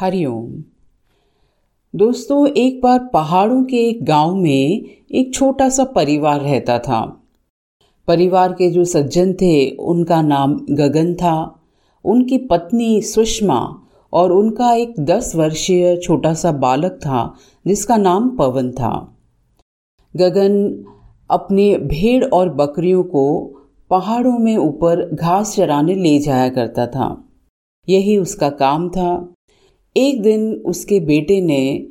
हरिओम। 0.00 0.64
दोस्तों, 1.96 2.48
एक 2.48 2.80
बार 2.82 3.10
पहाड़ों 3.12 3.64
के 3.64 3.76
एक 3.76 4.04
गाँव 4.04 4.34
में 4.34 4.84
एक 5.12 5.34
छोटा 5.34 5.68
सा 5.68 5.84
परिवार 5.84 6.40
रहता 6.40 6.78
था। 6.78 7.22
परिवार 8.08 8.52
के 8.52 8.70
जो 8.70 8.84
सज्जन 8.84 9.32
थे, 9.32 9.70
उनका 9.70 10.22
नाम 10.22 10.66
गगन 10.70 11.14
था। 11.14 11.60
उनकी 12.04 12.38
पत्नी 12.38 13.02
सुषमा 13.02 13.82
और 14.12 14.32
उनका 14.32 14.72
एक 14.72 14.94
दस 15.00 15.36
वर्षीय 15.36 15.96
छोटा 15.96 16.34
सा 16.34 16.52
बालक 16.52 16.92
था, 16.92 17.34
जिसका 17.66 17.96
नाम 17.96 18.36
पवन 18.36 18.70
था। 18.70 19.18
गगन 20.16 20.84
अपने 21.30 21.78
भेड़ 21.78 22.24
और 22.24 22.54
बकरियों 22.54 23.02
को 23.02 23.56
पहाड़ों 23.90 24.38
में 24.38 24.56
ऊपर 24.56 25.14
घास 25.14 25.56
चराने 25.56 25.94
ले 25.94 26.18
जाया 26.18 26.48
करता 26.48 26.86
था। 26.86 27.24
यही 27.88 28.18
उसका 28.18 28.50
काम 28.50 28.88
था। 28.88 29.32
एक 29.96 30.22
दिन 30.22 30.52
उसके 30.66 31.00
बेटे 31.00 31.40
ने 31.40 31.86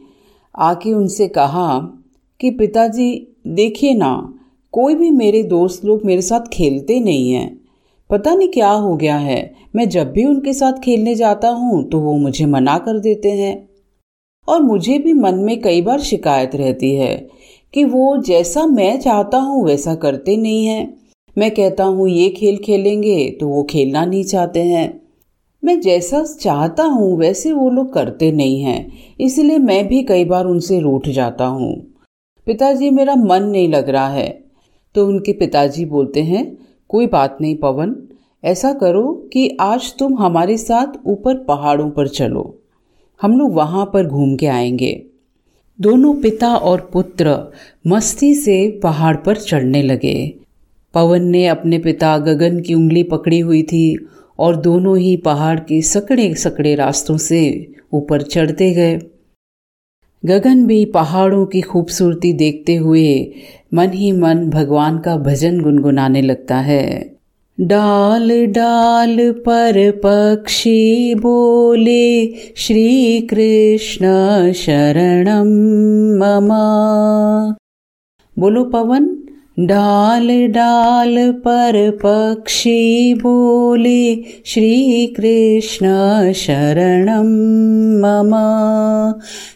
आके 0.55 0.94
उनसे 0.94 1.27
कहा 1.27 1.77
कि 2.39 2.52
पिताजी, 2.52 3.38
देखिए 3.48 3.94
ना, 3.94 4.34
कोई 4.73 4.95
भी 4.95 5.09
मेरे 5.12 5.44
दोस्त 5.44 5.85
लोग 5.85 6.05
मेरे 6.05 6.22
साथ 6.22 6.48
खेलते 6.53 6.99
नहीं 6.99 7.31
हैं। 7.31 7.59
पता 8.09 8.34
नहीं 8.35 8.48
क्या 8.48 8.70
हो 8.70 8.95
गया 8.95 9.17
है। 9.17 9.53
मैं 9.75 9.88
जब 9.89 10.12
भी 10.12 10.25
उनके 10.25 10.53
साथ 10.53 10.73
खेलने 10.73 11.16
जाता 11.16 11.49
हूँ 11.49 11.84
तो 11.89 11.99
वो 11.99 12.17
मुझे 12.17 12.45
मना 12.45 12.77
कर 12.77 12.99
देते 12.99 13.31
हैं। 13.31 13.70
और 14.47 14.61
मुझे 14.61 14.97
भी 14.97 15.13
मन 15.13 15.36
में 15.36 15.61
कई 15.61 15.81
बार 15.81 16.00
शिकायत 16.00 16.55
रहती 16.55 16.95
है 16.95 17.16
कि 17.73 17.84
वो 17.84 18.17
जैसा 18.17 18.66
मैं 18.66 19.00
चाहता 19.00 19.38
हूँ, 19.38 19.66
वैसा 19.66 19.95
करते 19.95 20.38
नहीं 20.38 20.66
हैं। 20.66 20.97
मैं 21.38 21.52
कहता 21.52 21.84
हूँ, 21.84 22.08
ये 22.09 22.30
खेल 22.30 22.58
खेलेंगे 22.58 23.30
तो 23.39 23.47
वो 23.47 23.63
खेलना 23.63 24.05
नहीं 24.05 24.23
चाहते 24.23 24.63
हैं। 24.63 24.98
मैं 25.63 25.81
जैसा 25.81 26.23
चाहता 26.23 26.84
हूँ, 26.84 27.18
वैसे 27.18 27.52
वो 27.52 27.70
लोग 27.70 27.94
करते 27.94 28.31
नहीं 28.31 28.62
हैं। 28.62 28.91
इसलिए 29.20 29.58
मैं 29.58 29.88
भी 29.88 30.04
कई 30.04 30.26
बार 30.26 30.45
उनसे 30.45 30.80
रूठ 30.80 31.09
जाता 31.09 31.45
हूँ। 31.45 31.88
पिताजी, 32.45 32.89
मेरा 32.89 33.16
मन 33.16 33.44
नहीं 33.44 33.70
लग 33.70 33.89
रहा 33.89 34.09
है। 34.09 34.44
तो 34.95 35.08
उनके 35.08 35.33
पिताजी 35.33 35.86
बोलते 35.86 36.23
हैं, 36.23 36.58
कोई 36.89 37.08
बात 37.08 37.38
नहीं 37.42 37.56
पवन, 37.56 37.95
ऐसा 38.44 38.73
करो 38.73 39.30
कि 39.33 39.58
आज 39.61 39.94
तुम 40.00 40.17
हमारे 40.17 40.58
साथ 40.58 41.08
ऊपर 41.08 41.36
पहाड़ों 41.36 41.89
पर 41.89 42.08
चलो। 42.08 42.59
हम 43.22 43.39
लोग 43.39 43.53
वहाँ 43.53 43.89
पर 43.94 44.08
घूम 44.08 44.36
के 44.36 44.48
आएँगे। 44.48 45.05
दोनों 45.81 46.14
पिता 46.14 46.55
और 46.55 46.89
पुत्र 46.94 47.52
मस्ती 47.88 48.36
से 48.36 48.80
पहाड़ 48.83 49.17
पर 49.17 49.36
चढ़ने 49.36 49.81
लगे। 49.81 50.36
पवन 50.94 51.23
ने 51.23 51.48
अपने 51.48 51.80
पिता 51.80 52.17
गगन 52.17 52.59
की 52.59 52.73
उंगली 52.73 53.03
पकड़ी 53.03 53.39
हुई 53.39 53.64
थी 53.64 54.09
और 54.40 54.56
दोनों 54.56 54.98
ही 54.98 55.18
पहाड़ 55.18 55.59
के 55.59 55.82
सकड़े 55.82 56.36
सकड़े 56.36 56.76
रास्तों 56.76 57.18
से 57.18 57.73
ऊपर 57.94 58.22
चढ़ते 58.22 58.72
गए। 58.72 59.02
गगन 60.26 60.66
भी 60.66 60.86
पहाड़ों 60.86 61.45
की 61.45 61.62
खूबसूरती 61.62 62.34
देखते 62.34 62.76
हुए 62.76 63.32
मन 63.73 63.90
ही 63.90 64.12
मन 64.12 64.50
भगवान 64.50 65.00
का 65.00 65.17
भजन 65.17 65.62
गुनगुनाने 65.62 66.22
लगता 66.22 66.58
है। 66.58 67.16
डाल 67.62 68.45
डाल, 68.45 69.32
पर 69.32 69.92
पक्षी 70.06 71.16
बोले, 71.16 72.34
श्री 72.56 73.22
कृष्ण 73.22 74.06
शरणम 74.54 75.48
ममा। 76.20 77.56
बोलो 78.40 78.64
पवन। 78.64 79.19
डाल 79.61 80.47
डाल 80.47 81.31
पर 81.31 81.91
पक्षी 82.05 83.13
बोले 83.13 84.15
श्री 84.45 85.05
कृष्ण 85.17 85.88
शरणं 86.35 87.27
मम। 88.02 88.31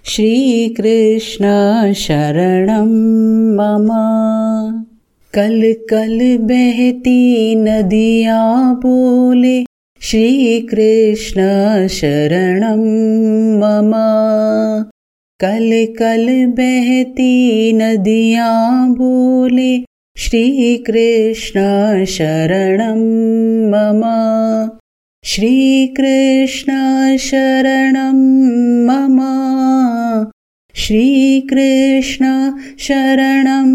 श्री 0.05 0.67
कृष्ण 0.77 1.45
शरणं 1.93 2.89
मम। 3.55 3.87
कल 5.33 5.73
कल 5.89 6.37
बहती 6.39 7.55
नदियाँ 7.55 8.75
बोले 8.75 9.63
श्री 10.01 10.59
कृष्ण 10.61 11.41
शरणं 11.87 12.81
मम। 13.59 13.91
कल 15.39 15.85
कल 15.99 16.45
बहती 16.45 17.73
नदियाँ 17.73 18.89
बोले 18.89 19.92
श्रीकृष्ण 20.15 21.59
शरणं 22.07 23.01
मम। 23.69 24.01
श्रीकृष्ण 25.23 26.71
शरणं 27.19 28.13
मम। 28.85 29.19
श्रीकृष्ण 30.73 32.49
शरणं 32.79 33.69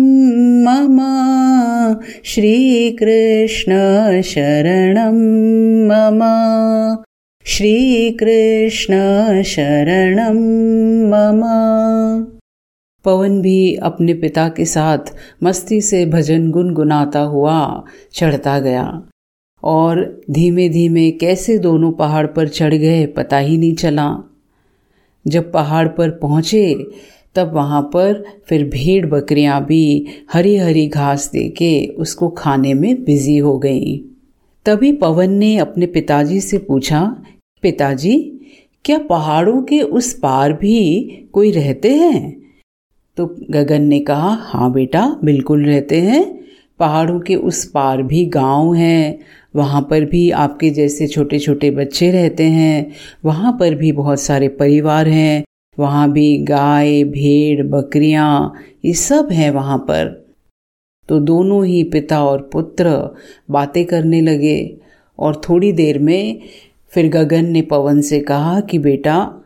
मम। 0.65 1.01
श्रीकृष्ण 2.25 3.73
शरणं 4.25 5.19
मम। 5.89 6.23
श्रीकृष्ण 7.45 8.95
शरणं 9.45 10.37
मम 11.11 11.45
पवन 13.09 13.41
भी 13.43 13.75
अपने 13.75 14.15
पिता 14.15 14.49
के 14.49 14.65
साथ 14.65 14.99
मस्ती 15.43 15.81
से 15.81 16.07
भजन 16.07 16.51
गुनगुनाता 16.51 17.21
हुआ 17.21 17.85
चढ़ता 18.13 18.59
गया। 18.59 19.03
और 19.63 20.21
धीमे 20.31 20.69
धीमे 20.69 21.11
कैसे 21.11 21.59
दोनों 21.59 21.93
पहाड़ 21.93 22.27
पर 22.27 22.49
चढ़ 22.49 22.75
गए 22.75 23.07
पता 23.07 23.39
ही 23.39 23.59
नहीं 23.59 23.75
चला। 23.75 24.17
जब 25.27 25.53
पहाड़ 25.53 25.89
पर 25.89 26.11
पहुँचे, 26.11 26.87
तब 27.35 27.55
वहाँ 27.55 27.83
पर 27.83 28.25
फिर 28.47 28.65
भेड़ 28.65 29.07
बकरियाँ 29.07 29.65
भी 29.65 30.07
हरी 30.33 30.57
हरी 30.57 30.87
घास 30.89 31.31
दे 31.33 31.49
के 31.49 31.87
उसको 31.87 32.29
खाने 32.29 32.75
में 32.75 33.05
बिज़ी 33.05 33.37
हो 33.37 33.59
गई। 33.59 34.05
तभी 34.67 34.93
पवन 34.93 35.31
ने 35.31 35.57
अपने 35.59 35.87
पिताजी 35.87 36.41
से 36.41 36.59
पूछा, 36.59 37.23
पिताजी, 37.63 38.35
क्या 38.85 38.99
पहाड़ों 38.99 39.63
के 39.63 39.81
उस 39.81 40.13
पार 40.15 40.53
भी 40.53 41.07
कोई 41.33 41.51
रहते 41.51 41.95
हैं? 41.95 42.48
तो 43.19 43.37
गगन 43.51 43.83
ने 43.83 44.01
कहा 44.01 44.39
हाँ 44.41 44.73
बेटा, 44.73 45.17
बिल्कुल 45.25 45.65
रहते 45.65 46.01
हैं। 46.01 46.41
पहाड़ों 46.79 47.21
के 47.21 47.35
उस 47.35 47.65
पार 47.65 48.03
भी 48.03 48.27
गाँव 48.27 48.75
हैं। 48.75 49.19
वहाँ 49.57 49.87
पर 49.91 50.05
भी 50.05 50.31
आपके 50.31 50.71
जैसे 50.71 51.07
छोटे 51.07 51.39
छोटे 51.39 51.71
बच्चे 51.71 52.11
रहते 52.11 52.45
हैं। 52.45 52.93
वहाँ 53.25 53.57
पर 53.61 53.75
भी 53.75 53.93
बहुत 53.93 54.21
सारे 54.21 54.49
परिवार 54.49 55.09
हैं। 55.09 55.45
वहाँ 55.79 56.13
भी 56.13 56.39
गाय, 56.39 57.05
भेड़, 57.05 57.67
बकरियाँ, 57.67 58.55
ये 58.85 58.93
सब 58.93 59.29
हैं 59.33 59.51
वहाँ 59.51 59.79
पर। 59.79 60.35
तो 61.09 61.21
दोनों 61.21 61.67
ही 61.67 61.85
पिता 61.85 62.25
और 62.25 62.51
पुत्र 62.53 63.15
बातें 63.51 63.85
करने 63.85 64.21
लगे 64.21 64.77
और 65.19 65.43
थोड़ी 65.49 65.73
देर 65.73 65.99
में 65.99 66.41
फिर 66.91 67.09
गगन 67.09 67.47
ने 67.47 67.63
पवन 67.63 68.01
से 68.01 68.21
कहा 68.21 68.61
कि, 68.61 68.79
बेटा 68.79 69.38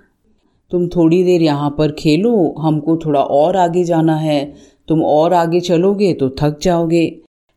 तुम 0.72 0.87
थोड़ी 0.88 1.22
देर 1.25 1.43
यहाँ 1.43 1.75
पर 1.78 1.93
खेलो, 1.93 2.55
हमको 2.59 2.97
थोड़ा 2.97 3.21
और 3.21 3.56
आगे 3.56 3.84
जाना 3.84 4.16
है। 4.16 4.44
तुम 4.88 5.03
और 5.05 5.33
आगे 5.34 5.60
चलोगे 5.60 6.12
तो 6.12 6.28
थक 6.41 6.59
जाओगे। 6.62 7.05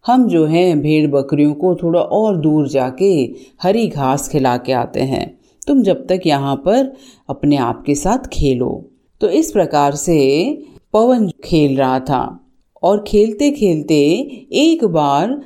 हम 0.06 0.28
जो 0.28 0.46
हैं, 0.46 0.82
भेड़ 0.82 1.08
बकरियों 1.12 1.54
को 1.54 1.74
थोड़ा 1.76 2.00
और 2.00 2.38
दूर 2.38 2.68
जाके 2.68 3.12
हरी 3.64 3.88
घास 3.88 4.28
खिला 4.30 4.56
के 4.58 4.74
आते 4.74 5.02
हैं। 5.04 5.26
तुम 5.68 5.82
जब 5.84 6.06
तक 6.08 6.22
यहाँ 6.26 6.56
पर 6.66 6.92
अपने 7.30 7.58
आप 7.58 7.84
के 7.86 7.96
साथ 7.96 8.28
खेलो। 8.34 8.70
तो 9.22 9.30
इस 9.32 9.52
प्रकार 9.52 9.96
से 9.96 10.18
पवन 10.94 11.30
खेल 11.44 11.78
रहा 11.78 12.00
था 12.00 12.24
और 12.84 13.04
खेलते 13.08 13.50
खेलते 13.52 13.98
एक 14.60 14.86
बार 14.86 15.40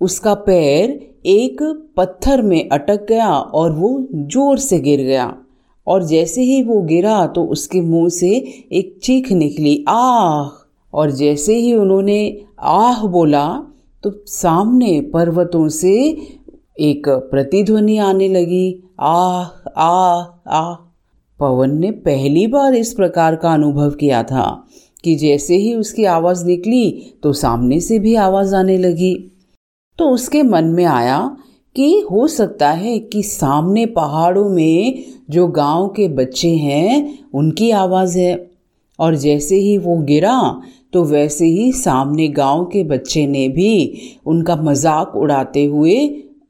उसका 0.00 0.34
पैर 0.46 0.90
एक 1.26 1.62
पत्थर 1.96 2.42
में 2.42 2.68
अटक 2.68 3.06
गया 3.08 3.28
और 3.28 3.72
वो 3.72 3.90
ज़ोर 4.12 4.58
से 4.58 4.78
गिर 4.80 5.00
गया। 5.00 5.26
और 5.86 6.02
जैसे 6.02 6.42
ही 6.42 6.62
वो 6.62 6.80
गिरा 6.82 7.26
तो 7.26 7.44
उसके 7.44 7.80
मुँह 7.80 8.08
से 8.08 8.28
एक 8.72 8.98
चीख 9.02 9.32
निकली, 9.32 9.84
आह! 9.88 10.48
और 10.92 11.10
जैसे 11.10 11.54
ही 11.54 11.72
उन्होंने 11.74 12.20
आह 12.60 13.06
बोला 13.06 13.46
तो 14.04 14.10
सामने 14.26 15.00
पर्वतों 15.14 15.68
से 15.68 15.92
एक 16.80 17.08
प्रतिध्वनि 17.08 17.96
आने 17.98 18.28
लगी, 18.28 18.82
आह 19.00 19.44
आह 19.82 20.22
आह! 20.56 20.74
पवन 21.40 21.78
ने 21.78 21.90
पहली 21.90 22.46
बार 22.46 22.74
इस 22.74 22.92
प्रकार 22.94 23.36
का 23.36 23.52
अनुभव 23.54 23.90
किया 23.90 24.22
था 24.22 24.44
कि 25.04 25.14
जैसे 25.16 25.56
ही 25.56 25.74
उसकी 25.74 26.04
आवाज़ 26.04 26.44
निकली 26.46 26.90
तो 27.22 27.32
सामने 27.32 27.80
से 27.80 27.98
भी 27.98 28.14
आवाज़ 28.14 28.54
आने 28.54 28.76
लगी। 28.78 29.14
तो 29.98 30.08
उसके 30.10 30.42
मन 30.42 30.64
में 30.64 30.84
आया 30.84 31.18
कि 31.76 31.88
हो 32.10 32.26
सकता 32.28 32.70
है 32.70 32.98
कि 32.98 33.22
सामने 33.22 33.86
पहाड़ों 33.86 34.48
में 34.50 35.04
जो 35.30 35.46
गाँव 35.48 35.88
के 35.88 36.08
बच्चे 36.10 36.48
हैं, 36.48 37.18
उनकी 37.34 37.70
आवाज़ 37.72 38.18
है। 38.18 38.50
और 38.98 39.14
जैसे 39.16 39.56
ही 39.56 39.76
वो 39.78 39.96
गिरा 40.02 40.38
तो 40.92 41.02
वैसे 41.04 41.46
ही 41.46 41.72
सामने 41.72 42.28
गाँव 42.28 42.64
के 42.64 42.84
बच्चे 42.84 43.26
ने 43.26 43.48
भी 43.48 43.72
उनका 44.26 44.56
मज़ाक 44.56 45.16
उड़ाते 45.16 45.64
हुए 45.64 45.96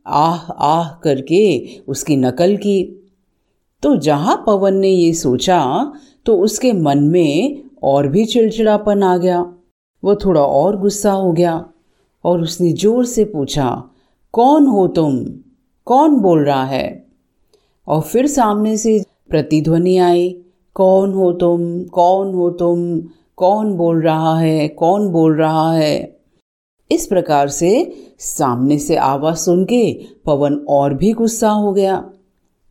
आह 0.07 0.53
आह 0.65 0.89
करके 1.05 1.47
उसकी 1.89 2.17
नकल 2.17 2.57
की। 2.57 2.83
तो 3.83 3.97
जहाँ 3.99 4.37
पवन 4.47 4.75
ने 4.75 4.89
ये 4.89 5.13
सोचा 5.15 5.61
तो 6.27 6.37
उसके 6.39 6.73
मन 6.73 7.03
में 7.05 7.63
और 7.83 8.09
भी 8.09 8.25
चिड़चिड़ापन 8.25 9.03
आ 9.03 9.17
गया। 9.17 9.41
वो 10.03 10.15
थोड़ा 10.15 10.41
और 10.43 10.81
गुस्सा 10.81 11.13
हो 11.13 11.33
गया 11.33 11.65
और 12.25 12.43
उसने 12.43 12.73
ज़ोर 12.75 13.05
से 13.07 13.25
पूछा 13.25 13.69
कौन 14.37 14.67
हो 14.67 14.89
तुम? 14.89 15.25
कौन 15.85 16.17
बोल 16.17 16.45
रहा 16.45 16.65
है? 16.65 17.07
और 17.89 18.01
फिर 18.01 18.27
सामने 18.27 18.77
से 18.77 19.05
प्रतिध्वनि 19.29 19.97
आई, 19.97 20.41
कौन 20.75 21.13
हो 21.13 21.33
तुम? 21.33 21.85
कौन 21.85 22.35
हो 22.35 22.51
तुम? 22.51 23.01
कौन 23.37 23.73
बोल 23.73 24.03
रहा 24.03 24.39
है? 24.39 24.69
कौन 24.69 25.09
बोल 25.09 25.37
रहा 25.37 25.73
है? 25.73 26.19
इस 26.93 27.07
प्रकार 27.07 27.49
से 27.49 27.93
सामने 28.19 28.79
से 28.79 28.97
आवाज़ 28.97 29.37
सुन 29.37 29.65
के 29.65 30.01
पवन 30.25 30.55
और 30.69 30.95
भी 30.95 31.13
गुस्सा 31.13 31.51
हो 31.51 31.73
गया। 31.73 32.11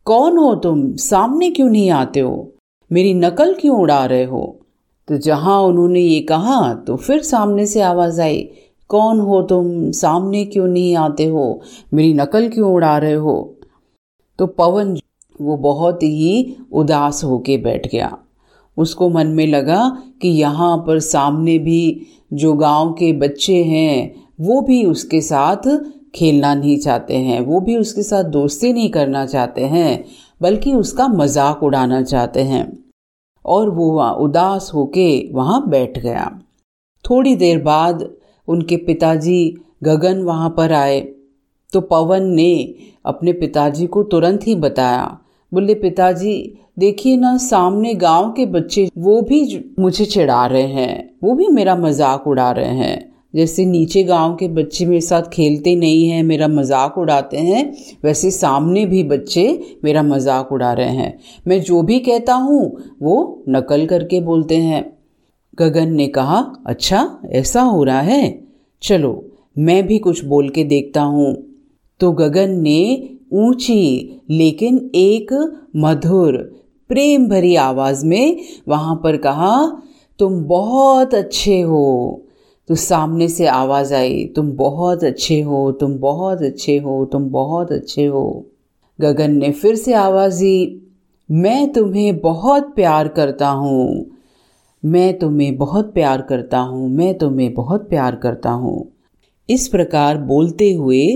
कौन 0.04 0.38
हो 0.38 0.54
तुम? 0.54 0.96
सामने 0.96 1.50
क्यों 1.50 1.70
नहीं 1.70 1.90
आते 1.90 2.20
हो? 2.20 2.52
मेरी 2.92 3.14
नकल 3.14 3.54
क्यों 3.54 3.80
उड़ा 3.80 4.06
रहे 4.06 4.24
हो? 4.24 4.60
तो 5.08 5.16
जहाँ 5.16 5.60
उन्होंने 5.60 6.00
ये 6.00 6.20
कहा 6.20 6.74
तो 6.74 6.96
फिर 6.96 7.22
सामने 7.22 7.66
से 7.66 7.80
आवाज़ 7.80 8.20
आई 8.20 8.50
कौन 8.88 9.20
हो 9.20 9.42
तुम? 9.42 9.90
सामने 9.90 10.44
क्यों 10.44 10.66
नहीं 10.66 10.96
आते 10.96 11.24
हो? 11.24 11.60
मेरी 11.94 12.14
नकल 12.14 12.48
क्यों 12.48 12.74
उड़ा 12.74 12.98
रहे 12.98 13.12
हो? 13.12 13.54
तो 14.38 14.46
पवन 14.46 14.98
वो 15.40 15.56
बहुत 15.56 16.02
ही 16.02 16.56
उदास 16.72 17.24
होके 17.24 17.56
बैठ 17.56 17.86
गया। 17.92 18.18
उसको 18.78 19.08
मन 19.08 19.26
में 19.26 19.46
लगा 19.46 20.02
कि 20.22 20.28
यहाँ 20.28 20.78
पर 20.78 21.00
सामने 21.00 21.58
भी 21.58 22.06
जो 22.32 22.52
गाँव 22.54 22.92
के 22.92 23.12
बच्चे 23.12 23.64
हैं, 23.64 24.24
वो 24.40 24.60
भी 24.60 24.84
उसके 24.84 25.20
साथ 25.20 25.80
खेलना 26.14 26.54
नहीं 26.54 26.78
चाहते 26.78 27.16
हैं, 27.16 27.40
वो 27.40 27.60
भी 27.60 27.76
उसके 27.76 28.02
साथ 28.02 28.24
दोस्ती 28.24 28.72
नहीं 28.72 28.90
करना 28.90 29.26
चाहते 29.26 29.64
हैं, 29.64 30.04
बल्कि 30.42 30.72
उसका 30.72 31.08
मज़ाक 31.08 31.62
उड़ाना 31.62 32.02
चाहते 32.02 32.40
हैं। 32.40 32.84
और 33.46 33.70
वो 33.70 34.10
उदास 34.10 34.70
होके 34.74 35.32
वहाँ 35.32 35.68
बैठ 35.68 35.98
गया। 35.98 36.40
थोड़ी 37.10 37.36
देर 37.36 37.62
बाद 37.62 38.15
उनके 38.48 38.76
पिताजी 38.76 39.56
गगन 39.84 40.22
वहाँ 40.22 40.54
पर 40.56 40.72
आए। 40.72 41.00
तो 41.72 41.80
पवन 41.80 42.22
ने 42.22 42.74
अपने 43.04 43.32
पिताजी 43.32 43.86
को 43.86 44.02
तुरंत 44.02 44.46
ही 44.46 44.54
बताया। 44.54 45.18
बोले, 45.52 45.74
पिताजी, 45.74 46.58
देखिए 46.78 47.16
ना, 47.16 47.36
सामने 47.36 47.94
गाँव 47.94 48.30
के 48.32 48.46
बच्चे 48.46 48.88
वो 48.98 49.20
भी 49.22 49.64
मुझे 49.78 50.04
चिढ़ा 50.04 50.46
रहे 50.46 50.62
हैं। 50.62 51.10
वो 51.24 51.34
भी 51.34 51.48
मेरा 51.48 51.76
मज़ाक 51.76 52.26
उड़ा 52.26 52.50
रहे 52.50 52.74
हैं। 52.74 53.12
जैसे 53.34 53.64
नीचे 53.64 54.02
गाँव 54.02 54.34
के 54.34 54.48
बच्चे 54.48 54.86
मेरे 54.86 55.00
साथ 55.00 55.22
खेलते 55.22 55.74
नहीं 55.76 56.08
हैं, 56.08 56.22
मेरा 56.22 56.48
मज़ाक 56.48 56.98
उड़ाते 56.98 57.36
हैं, 57.36 57.72
वैसे 58.04 58.30
सामने 58.30 58.84
भी 58.86 59.02
बच्चे 59.02 59.78
मेरा 59.84 60.02
मज़ाक 60.02 60.52
उड़ा 60.52 60.72
रहे 60.72 60.88
हैं। 60.88 61.18
मैं 61.48 61.60
जो 61.60 61.82
भी 61.82 61.98
कहता 61.98 62.34
हूँ, 62.34 62.76
वो 63.02 63.44
नकल 63.48 63.86
करके 63.86 64.20
बोलते 64.20 64.56
हैं। 64.56 64.95
गगन 65.58 65.92
ने 65.92 66.08
कहा 66.08 66.52
अच्छा 66.66 67.18
ऐसा 67.26 67.62
हो 67.62 67.84
रहा 67.84 68.00
है? 68.00 68.44
चलो, 68.82 69.30
मैं 69.58 69.86
भी 69.86 69.98
कुछ 69.98 70.24
बोल 70.24 70.48
के 70.48 70.64
देखता 70.64 71.02
हूँ। 71.02 71.36
तो 72.00 72.12
गगन 72.12 72.50
ने 72.50 73.08
ऊँची, 73.32 74.20
लेकिन 74.30 74.90
एक 74.94 75.58
मधुर, 75.76 76.36
प्रेम 76.88 77.28
भरी 77.28 77.56
आवाज़ 77.56 78.06
में 78.06 78.40
वहाँ 78.68 79.00
पर 79.04 79.16
कहा, 79.16 79.82
तुम 80.18 80.44
बहुत 80.44 81.14
अच्छे 81.14 81.60
हो। 81.60 82.22
तो 82.68 82.74
सामने 82.74 83.28
से 83.28 83.46
आवाज़ 83.46 83.94
आई, 83.94 84.24
तुम 84.24 84.52
बहुत 84.52 85.04
अच्छे 85.04 85.40
हो, 85.40 85.72
तुम 85.72 85.98
बहुत 85.98 86.42
अच्छे 86.42 86.78
हो, 86.78 87.04
तुम 87.04 87.30
बहुत 87.30 87.72
अच्छे 87.72 88.06
हो। 88.06 88.46
गगन 89.00 89.30
ने 89.30 89.52
फिर 89.52 89.74
से 89.74 89.92
आवाज़ 89.92 90.40
दी, 90.40 90.82
मैं 91.30 91.72
तुम्हें 91.72 92.20
बहुत 92.20 92.72
प्यार 92.76 93.08
करता 93.08 93.48
हूँ। 93.48 94.15
मैं 94.86 95.18
तुम्हें 95.18 95.56
बहुत 95.56 95.92
प्यार 95.94 96.22
करता 96.22 96.58
हूँ, 96.58 96.88
मैं 96.90 97.18
तुम्हें 97.18 97.54
बहुत 97.54 97.88
प्यार 97.88 98.16
करता 98.16 98.50
हूँ। 98.50 98.92
इस 99.48 99.68
प्रकार 99.68 100.18
बोलते 100.18 100.72
हुए 100.72 101.06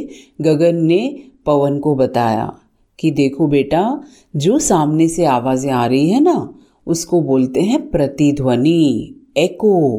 गगन 0.41 0.77
ने 0.77 1.25
पवन 1.47 1.79
को 1.79 1.95
बताया 1.95 2.53
कि 2.99 3.11
देखो 3.11 3.47
बेटा, 3.47 4.03
जो 4.37 4.59
सामने 4.59 5.09
से 5.09 5.25
आवाज़ें 5.25 5.71
आ 5.73 5.87
रही 5.87 6.09
है 6.11 6.21
ना, 6.21 6.55
उसको 6.87 7.21
बोलते 7.21 7.61
हैं 7.61 7.91
प्रतिध्वनि 7.91 9.15
एको 9.37 9.99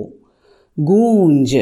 गूंज। 0.79 1.55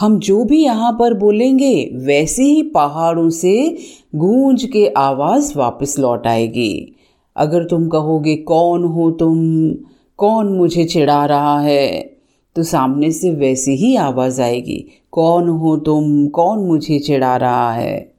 हम 0.00 0.18
जो 0.18 0.44
भी 0.44 0.62
यहाँ 0.64 0.92
पर 0.92 1.14
बोलेंगे, 1.14 1.90
वैसे 1.94 2.42
ही 2.42 2.62
पहाड़ों 2.62 3.30
से 3.30 3.78
गूंज 4.14 4.64
के 4.64 4.86
आवाज़ 4.88 5.58
वापस 5.58 5.98
लौट 5.98 6.26
आएगी। 6.26 6.96
अगर 7.36 7.64
तुम 7.64 7.88
कहोगे, 7.88 8.36
कौन 8.36 8.84
हो 8.84 9.10
तुम? 9.10 9.38
कौन 10.18 10.52
मुझे 10.52 10.84
चिढ़ा 10.84 11.26
रहा 11.26 11.60
है? 11.60 12.16
तो 12.56 12.62
सामने 12.62 13.10
से 13.10 13.30
वैसी 13.30 13.76
ही 13.76 13.96
आवाज़ 13.96 14.42
आएगी। 14.42 14.84
कौन 15.12 15.48
हो 15.48 15.76
तुम? 15.76 16.26
कौन 16.28 16.58
मुझे 16.58 16.98
चिढ़ा 16.98 17.36
रहा 17.36 17.72
है? 17.72 18.14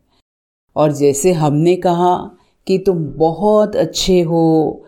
और 0.76 0.92
जैसे 0.92 1.32
हमने 1.32 1.76
कहा 1.76 2.38
कि 2.68 2.78
तुम 2.78 3.06
बहुत 3.06 3.76
अच्छे 3.76 4.22
हो 4.22 4.80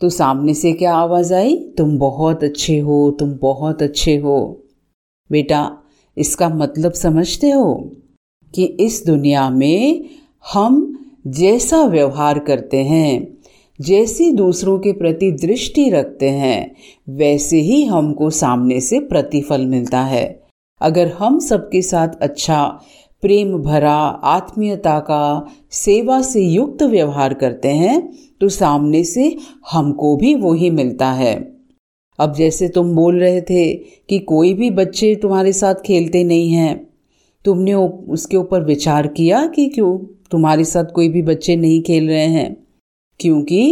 तो 0.00 0.08
सामने 0.08 0.54
से 0.54 0.72
क्या 0.72 0.94
आवाज़ 0.94 1.34
आई? 1.34 1.56
तुम 1.56 1.98
बहुत 1.98 2.44
अच्छे 2.44 2.78
हो, 2.78 3.10
तुम 3.10 3.38
बहुत 3.42 3.82
अच्छे 3.82 4.16
हो। 4.16 4.64
बेटा, 5.32 5.78
इसका 6.18 6.48
मतलब 6.48 6.92
समझते 6.92 7.50
हो 7.50 7.92
कि 8.54 8.64
इस 8.64 9.06
दुनिया 9.06 9.50
में 9.50 10.04
हम 10.52 10.98
जैसा 11.26 11.82
व्यवहार 11.84 12.38
करते 12.38 12.84
हैं 12.84 13.37
जैसी 13.78 14.30
दूसरों 14.32 14.78
के 14.78 14.92
प्रति 14.92 15.30
दृष्टि 15.32 15.88
रखते 15.90 16.28
हैं, 16.28 16.70
वैसे 17.08 17.60
ही 17.60 17.84
हमको 17.84 18.30
सामने 18.30 18.80
से 18.80 19.00
प्रतिफल 19.00 19.66
मिलता 19.66 20.00
है। 20.02 20.24
अगर 20.80 21.08
हम 21.08 21.38
सबके 21.38 21.82
साथ 21.82 22.08
अच्छा 22.22 22.64
प्रेम 23.22 23.56
भरा, 23.58 23.94
आत्मीयता 23.94 24.98
का, 25.00 25.46
सेवा 25.70 26.20
से 26.22 26.42
युक्त 26.42 26.82
व्यवहार 26.82 27.34
करते 27.34 27.68
हैं 27.68 28.12
तो 28.40 28.48
सामने 28.48 29.04
से 29.04 29.34
हमको 29.70 30.16
भी 30.16 30.34
वही 30.34 30.70
मिलता 30.70 31.10
है। 31.12 31.36
अब 32.18 32.34
जैसे 32.34 32.68
तुम 32.68 32.94
बोल 32.94 33.18
रहे 33.20 33.40
थे 33.40 33.72
कि 34.08 34.18
कोई 34.18 34.54
भी 34.54 34.70
बच्चे 34.70 35.14
तुम्हारे 35.14 35.52
साथ 35.52 35.74
खेलते 35.86 36.22
नहीं 36.24 36.52
हैं, 36.52 36.86
तुमने 37.44 37.74
उसके 37.74 38.36
ऊपर 38.36 38.64
विचार 38.64 39.06
किया 39.06 39.46
कि 39.46 39.68
क्यों? 39.68 39.98
तुम्हारे 40.30 40.64
साथ 40.64 40.92
कोई 40.94 41.08
भी 41.08 41.22
बच्चे 41.22 41.56
नहीं 41.56 41.82
खेल 41.82 42.08
रहे 42.08 42.26
हैं। 42.26 42.67
क्योंकि 43.20 43.62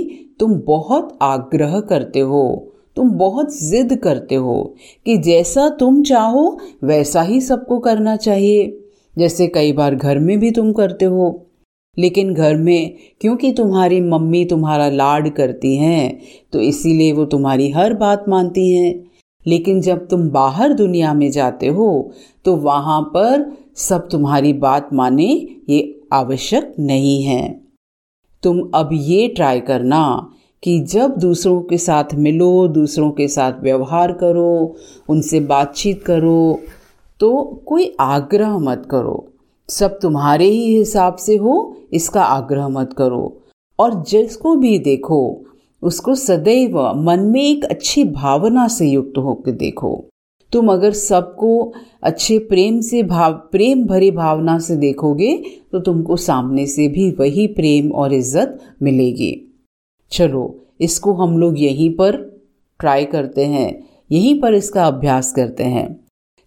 तुम 0.41 0.55
बहुत 0.67 1.19
आग्रह 1.23 1.81
करते 1.81 2.21
हो, 2.21 2.73
तुम 2.97 3.11
बहुत 3.11 3.59
जिद 3.63 3.97
करते 3.97 4.35
हो 4.35 4.75
कि 5.07 5.17
जैसा 5.17 5.69
तुम 5.69 6.03
चाहो 6.03 6.59
वैसा 6.85 7.23
ही 7.23 7.41
सबको 7.41 7.79
करना 7.79 8.17
चाहिए। 8.17 8.79
जैसे 9.19 9.47
कई 9.47 9.73
बार 9.73 9.95
घर 9.95 10.19
में 10.19 10.39
भी 10.41 10.51
तुम 10.51 10.73
करते 10.73 11.05
हो। 11.05 11.43
लेकिन 11.99 12.35
घर 12.35 12.57
में 12.57 12.95
क्योंकि 13.21 13.53
तुम्हारी 13.53 14.01
मम्मी 14.01 14.45
तुम्हारा 14.45 14.89
लाड 14.89 15.29
करती 15.35 15.77
हैं 15.77 16.21
तो 16.53 16.61
इसीलिए 16.61 17.13
वो 17.13 17.25
तुम्हारी 17.25 17.71
हर 17.71 17.95
बात 17.95 18.25
मानती 18.29 18.71
हैं। 18.73 19.11
लेकिन 19.47 19.81
जब 19.81 20.07
तुम 20.09 20.29
बाहर 20.31 20.73
दुनिया 20.73 21.15
में 21.15 21.31
जाते 21.31 21.67
हो 21.67 22.13
तो 22.45 22.57
वहाँ 22.57 23.01
पर 23.03 23.51
सब 23.77 24.09
तुम्हारी 24.09 24.53
बात 24.53 24.89
माने 24.93 25.47
ये 25.69 26.01
आवश्यक 26.13 26.75
नहीं 26.79 27.23
है। 27.23 27.66
तुम 28.43 28.61
अब 28.75 28.89
ये 28.93 29.29
ट्राई 29.29 29.61
करना 29.61 30.33
कि 30.63 30.79
जब 30.81 31.17
दूसरों 31.17 31.61
के 31.61 31.79
साथ 31.79 32.15
मिलो, 32.15 32.69
दूसरों 32.69 33.11
के 33.11 33.29
साथ 33.29 33.53
व्यवहार 33.63 34.13
करो, 34.13 34.77
उनसे 35.09 35.41
बातचीत 35.41 36.03
करो 36.03 36.61
तो 37.21 37.45
कोई 37.67 37.95
आग्रह 38.01 38.59
मत 38.59 38.83
करो। 38.91 39.25
सब 39.69 39.99
तुम्हारे 40.03 40.45
ही 40.45 40.77
हिसाब 40.77 41.17
से 41.17 41.37
हो, 41.37 41.77
इसका 41.93 42.23
आग्रह 42.23 42.69
मत 42.69 42.93
करो। 42.93 43.37
और 43.79 44.03
जिसको 44.03 44.55
भी 44.57 44.79
देखो, 44.79 45.43
उसको 45.83 46.15
सदैव 46.15 46.79
मन 46.97 47.21
में 47.21 47.43
एक 47.43 47.65
अच्छी 47.65 48.05
भावना 48.05 48.69
से 48.69 48.89
युक्त 48.89 49.19
होकर 49.19 49.51
देखो। 49.51 50.05
तुम 50.57 50.73
अगर 50.73 50.93
सबको 50.93 51.73
अच्छे 52.03 52.39
प्रेम 52.39 52.81
से 52.81 53.03
भाव, 53.03 53.33
प्रेम 53.33 53.85
भरी 53.85 54.11
भावना 54.11 54.59
से 54.59 54.77
देखोगे 54.77 55.37
तो 55.73 55.81
तुमको 55.81 56.17
सामने 56.17 56.67
से 56.67 56.89
भी 56.89 57.11
वही 57.11 57.47
प्रेम 57.47 57.93
और 57.93 58.13
इज़्ज़त 58.13 58.59
मिलेगी। 58.83 59.33
चलो, 60.13 60.69
इसको 60.81 61.13
हम 61.13 61.39
लोग 61.39 61.59
यहीं 61.59 61.91
पर 61.91 62.17
ट्राई 62.81 63.05
करते 63.05 63.45
हैं। 63.45 63.69
यहीं 64.13 64.41
पर 64.41 64.55
इसका 64.55 64.87
अभ्यास 64.87 65.33
करते 65.33 65.65
हैं। 65.65 65.89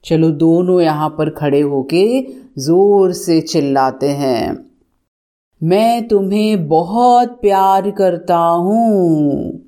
चलो, 0.05 0.29
दोनों 0.31 0.81
यहाँ 0.81 1.09
पर 1.09 1.29
खड़े 1.29 1.61
होके 1.61 2.21
ज़ोर 2.61 3.11
से 3.13 3.41
चिल्लाते 3.41 4.07
हैं। 4.07 4.65
मैं 5.63 6.07
तुम्हें 6.07 6.67
बहुत 6.67 7.39
प्यार 7.41 7.91
करता 7.91 8.37
हूँ। 8.37 9.59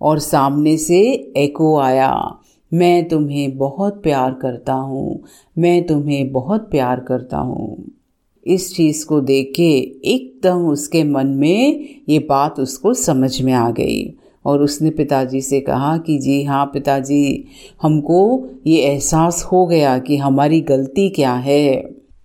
और 0.00 0.18
सामने 0.18 0.76
से 0.76 1.00
एको 1.36 1.78
आया। 1.78 2.39
मैं 2.72 3.08
तुम्हें 3.08 3.56
बहुत 3.58 4.02
प्यार 4.02 4.34
करता 4.42 4.72
हूँ, 4.72 5.22
मैं 5.56 5.86
तुम्हें 5.86 6.30
बहुत 6.32 6.70
प्यार 6.70 7.00
करता 7.00 7.38
हूँ। 7.38 7.84
इस 8.46 8.74
चीज़ 8.76 9.04
को 9.06 9.20
देख 9.20 9.52
के 9.56 9.70
एकदम 10.12 10.66
उसके 10.66 11.02
मन 11.04 11.26
में 11.26 11.88
ये 12.08 12.18
बात 12.18 12.60
उसको 12.60 12.94
समझ 12.94 13.40
में 13.42 13.52
आ 13.52 13.70
गई 13.70 14.02
और 14.44 14.62
उसने 14.62 14.90
पिताजी 14.90 15.40
से 15.40 15.60
कहा 15.60 15.96
कि 15.98 16.18
जी 16.18 16.42
हाँ 16.44 16.64
पिताजी, 16.66 17.44
हमको 17.82 18.48
ये 18.66 18.78
एहसास 18.82 19.42
हो 19.52 19.66
गया 19.66 19.98
कि 19.98 20.16
हमारी 20.16 20.60
गलती 20.60 21.08
क्या 21.10 21.34
है। 21.34 21.82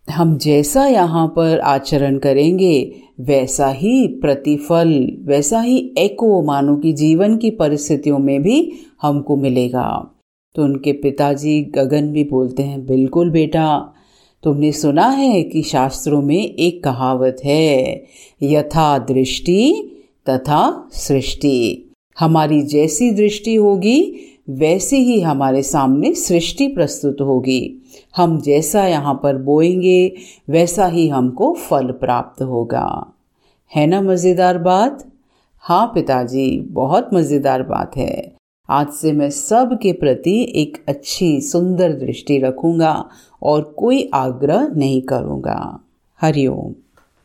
हम 0.07 0.37
जैसा 0.37 0.85
यहाँ 0.85 1.27
पर 1.27 1.59
आचरण 1.59 2.17
करेंगे, 2.17 3.01
वैसा 3.21 3.67
ही 3.69 4.07
प्रतिफल, 4.21 5.17
वैसा 5.25 5.61
ही 5.61 5.77
एको 5.97 6.41
मानो 6.41 6.75
कि 6.75 6.93
जीवन 6.93 7.37
की 7.37 7.49
परिस्थितियों 7.51 8.19
में 8.19 8.41
भी 8.41 8.71
हमको 9.01 9.35
मिलेगा। 9.35 10.11
तो 10.55 10.63
उनके 10.63 10.91
पिताजी 10.91 11.61
गगन 11.61 12.07
भी 12.07 12.23
बोलते 12.23 12.63
हैं, 12.63 12.85
बिल्कुल 12.85 13.29
बेटा, 13.29 13.93
तुमने 14.43 14.71
सुना 14.71 15.07
है 15.07 15.43
कि 15.43 15.63
शास्त्रों 15.63 16.21
में 16.21 16.55
एक 16.55 16.83
कहावत 16.83 17.37
है, 17.45 18.03
यथा 18.43 18.97
दृष्टि 18.97 19.91
तथा 20.29 20.89
सृष्टि। 20.91 21.89
हमारी 22.19 22.61
जैसी 22.61 23.11
दृष्टि 23.11 23.55
होगी, 23.55 24.15
वैसी 24.49 24.95
ही 24.95 25.21
हमारे 25.21 25.63
सामने 25.63 26.13
सृष्टि 26.13 26.67
प्रस्तुत 26.67 27.17
होगी। 27.21 27.83
हम 28.15 28.41
जैसा 28.41 28.87
यहाँ 28.87 29.19
पर 29.23 29.37
बोएँगे, 29.37 30.15
वैसा 30.49 30.87
ही 30.87 31.07
हमको 31.07 31.53
फल 31.53 31.85
प्राप्त 31.85 32.41
होगा। 32.41 33.13
है 33.75 33.87
ना 33.87 34.01
मज़ेदार 34.01 34.57
बात? 34.57 35.11
हाँ 35.59 35.91
पिताजी, 35.93 36.59
बहुत 36.59 37.09
मज़ेदार 37.13 37.63
बात 37.63 37.97
है। 37.97 38.34
आज 38.69 38.89
से 38.89 39.11
मैं 39.11 39.29
सब 39.29 39.79
के 39.81 39.91
प्रति 39.93 40.53
एक 40.55 40.85
अच्छी, 40.89 41.41
सुंदर 41.41 41.93
दृष्टि 41.93 42.37
रखूँगा 42.37 43.09
और 43.41 43.61
कोई 43.77 44.09
आग्रह 44.13 44.67
नहीं 44.67 45.01
करूँगा। 45.01 45.79
हरिओम 46.21 46.73